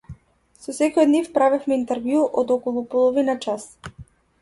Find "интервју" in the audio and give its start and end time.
1.81-2.25